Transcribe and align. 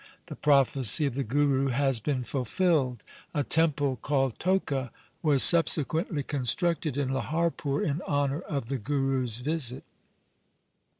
The 0.25 0.35
prophecy 0.35 1.05
of 1.05 1.13
the 1.13 1.23
Guru 1.23 1.67
has 1.67 1.99
been 1.99 2.23
fulfilled. 2.23 3.03
A 3.35 3.43
temple 3.43 3.97
called 3.97 4.39
Toka 4.39 4.91
was 5.21 5.43
subsequently 5.43 6.23
constructed 6.23 6.97
in 6.97 7.09
Lahar 7.09 7.51
pur 7.55 7.83
in 7.83 8.01
honour 8.07 8.39
of 8.41 8.65
the 8.65 8.79
Guru's 8.79 9.37
visit. 9.37 9.83